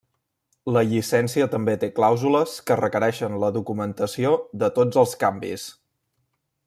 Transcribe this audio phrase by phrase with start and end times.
[0.75, 4.33] La llicència també té clàusules que requereixen la documentació
[4.65, 5.69] de tots els canvis.